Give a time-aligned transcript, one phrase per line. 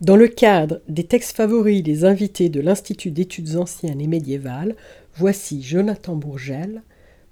[0.00, 4.76] Dans le cadre des textes favoris des invités de l'Institut d'études anciennes et médiévales,
[5.16, 6.82] voici Jonathan Bourgel,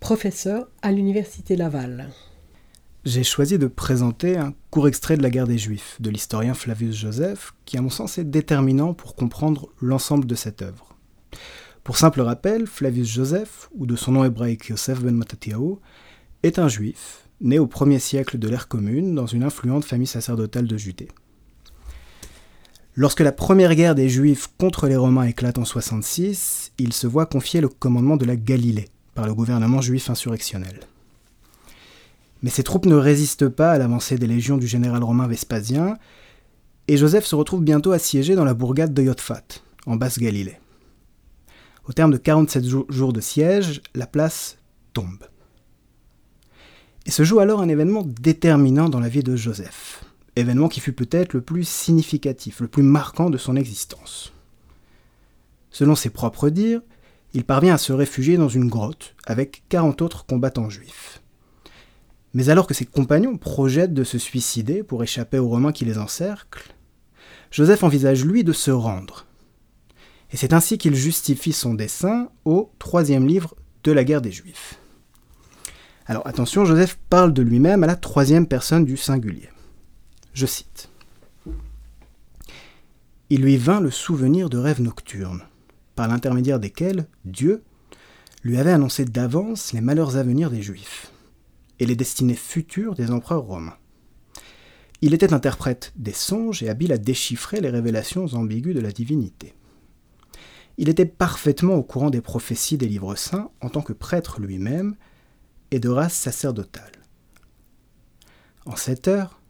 [0.00, 2.08] professeur à l'Université Laval.
[3.04, 6.96] J'ai choisi de présenter un court extrait de la guerre des Juifs de l'historien Flavius
[6.96, 10.91] Joseph, qui à mon sens est déterminant pour comprendre l'ensemble de cette œuvre.
[11.84, 15.80] Pour simple rappel, Flavius Joseph, ou de son nom hébraïque Yosef ben Matatiaou,
[16.44, 20.68] est un juif, né au 1er siècle de l'ère commune dans une influente famille sacerdotale
[20.68, 21.08] de Judée.
[22.94, 27.26] Lorsque la première guerre des Juifs contre les Romains éclate en 66, il se voit
[27.26, 30.80] confier le commandement de la Galilée par le gouvernement juif insurrectionnel.
[32.42, 35.96] Mais ses troupes ne résistent pas à l'avancée des légions du général romain Vespasien,
[36.86, 39.42] et Joseph se retrouve bientôt assiégé dans la bourgade de Yotfat,
[39.86, 40.58] en Basse-Galilée.
[41.88, 44.58] Au terme de 47 jours de siège, la place
[44.92, 45.24] tombe.
[47.06, 50.04] Et se joue alors un événement déterminant dans la vie de Joseph
[50.36, 54.32] événement qui fut peut-être le plus significatif, le plus marquant de son existence.
[55.70, 56.80] Selon ses propres dires,
[57.34, 61.22] il parvient à se réfugier dans une grotte avec 40 autres combattants juifs.
[62.34, 65.98] Mais alors que ses compagnons projettent de se suicider pour échapper aux Romains qui les
[65.98, 66.72] encerclent,
[67.50, 69.26] Joseph envisage lui de se rendre.
[70.32, 73.54] Et c'est ainsi qu'il justifie son dessein au troisième livre
[73.84, 74.78] de la guerre des Juifs.
[76.06, 79.48] Alors attention, Joseph parle de lui-même à la troisième personne du singulier.
[80.34, 80.88] Je cite.
[83.30, 85.42] Il lui vint le souvenir de rêves nocturnes,
[85.94, 87.62] par l'intermédiaire desquels Dieu
[88.42, 91.12] lui avait annoncé d'avance les malheurs à venir des Juifs
[91.78, 93.76] et les destinées futures des empereurs romains.
[95.00, 99.54] Il était interprète des songes et habile à déchiffrer les révélations ambiguës de la divinité.
[100.78, 104.96] Il était parfaitement au courant des prophéties des livres saints en tant que prêtre lui-même
[105.70, 106.92] et de race sacerdotale.
[108.64, 109.42] En cette heure,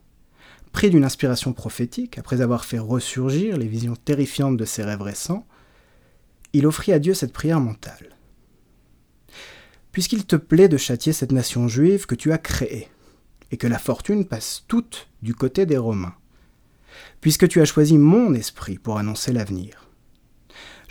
[0.72, 5.46] Pris d'une inspiration prophétique, après avoir fait ressurgir les visions terrifiantes de ses rêves récents,
[6.54, 8.16] il offrit à Dieu cette prière mentale.
[9.92, 12.88] Puisqu'il te plaît de châtier cette nation juive que tu as créée,
[13.50, 16.14] et que la fortune passe toute du côté des Romains,
[17.20, 19.90] puisque tu as choisi mon esprit pour annoncer l'avenir,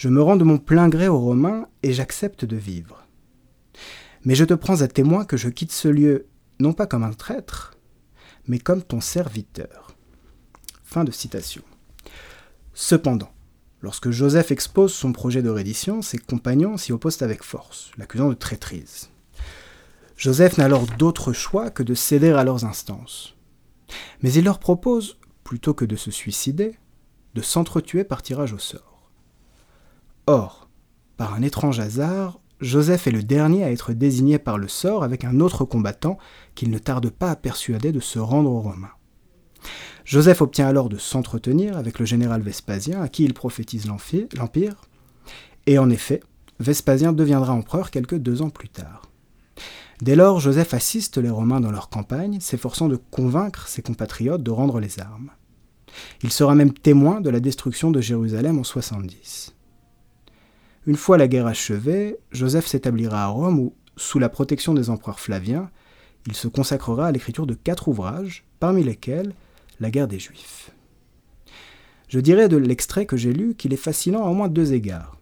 [0.01, 3.05] je me rends de mon plein gré aux Romains et j'accepte de vivre.
[4.25, 6.25] Mais je te prends à témoin que je quitte ce lieu
[6.59, 7.77] non pas comme un traître,
[8.47, 9.95] mais comme ton serviteur.
[10.83, 11.61] Fin de citation.
[12.73, 13.31] Cependant,
[13.81, 18.33] lorsque Joseph expose son projet de reddition, ses compagnons s'y opposent avec force, l'accusant de
[18.33, 19.11] traîtrise.
[20.17, 23.35] Joseph n'a alors d'autre choix que de céder à leurs instances.
[24.23, 26.79] Mais il leur propose, plutôt que de se suicider,
[27.35, 28.90] de s'entretuer par tirage au sort.
[30.33, 30.69] Or,
[31.17, 35.25] par un étrange hasard, Joseph est le dernier à être désigné par le sort avec
[35.25, 36.17] un autre combattant
[36.55, 38.93] qu'il ne tarde pas à persuader de se rendre aux Romains.
[40.05, 44.75] Joseph obtient alors de s'entretenir avec le général Vespasien à qui il prophétise l'Empire,
[45.65, 46.21] et en effet,
[46.61, 49.11] Vespasien deviendra empereur quelques deux ans plus tard.
[50.01, 54.51] Dès lors, Joseph assiste les Romains dans leur campagne, s'efforçant de convaincre ses compatriotes de
[54.51, 55.31] rendre les armes.
[56.23, 59.55] Il sera même témoin de la destruction de Jérusalem en 70.
[60.87, 65.19] Une fois la guerre achevée, Joseph s'établira à Rome où, sous la protection des empereurs
[65.19, 65.69] Flaviens,
[66.25, 69.33] il se consacrera à l'écriture de quatre ouvrages, parmi lesquels
[69.79, 70.71] La guerre des Juifs.
[72.07, 75.17] Je dirais de l'extrait que j'ai lu qu'il est fascinant à au moins deux égards.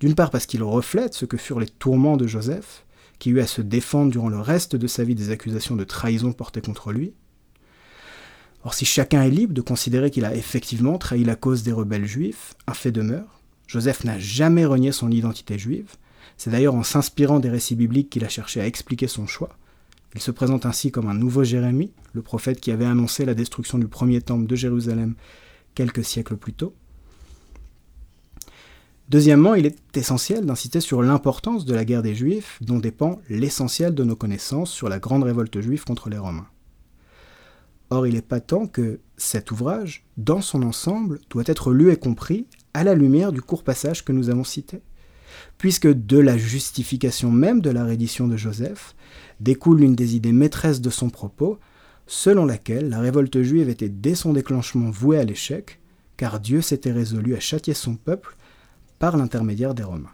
[0.00, 2.84] D'une part parce qu'il reflète ce que furent les tourments de Joseph,
[3.18, 6.32] qui eut à se défendre durant le reste de sa vie des accusations de trahison
[6.32, 7.14] portées contre lui.
[8.64, 12.06] Or si chacun est libre de considérer qu'il a effectivement trahi la cause des rebelles
[12.06, 13.41] juifs, un fait demeure,
[13.72, 15.92] Joseph n'a jamais renié son identité juive.
[16.36, 19.56] C'est d'ailleurs en s'inspirant des récits bibliques qu'il a cherché à expliquer son choix.
[20.14, 23.78] Il se présente ainsi comme un nouveau Jérémie, le prophète qui avait annoncé la destruction
[23.78, 25.14] du premier temple de Jérusalem
[25.74, 26.74] quelques siècles plus tôt.
[29.08, 33.94] Deuxièmement, il est essentiel d'insister sur l'importance de la guerre des Juifs, dont dépend l'essentiel
[33.94, 36.48] de nos connaissances sur la grande révolte juive contre les Romains.
[37.88, 42.46] Or, il est patent que cet ouvrage, dans son ensemble, doit être lu et compris
[42.74, 44.80] à la lumière du court passage que nous avons cité,
[45.58, 48.94] puisque de la justification même de la reddition de Joseph
[49.40, 51.58] découle l'une des idées maîtresses de son propos,
[52.06, 55.80] selon laquelle la révolte juive était dès son déclenchement vouée à l'échec,
[56.16, 58.36] car Dieu s'était résolu à châtier son peuple
[58.98, 60.10] par l'intermédiaire des Romains.